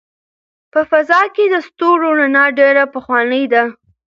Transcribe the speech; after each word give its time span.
په 0.73 0.79
فضا 0.89 1.21
کې 1.35 1.45
د 1.49 1.55
ستورو 1.67 2.07
رڼا 2.19 2.45
ډېره 2.59 2.83
پخوانۍ 2.93 3.43
ده. 3.53 3.63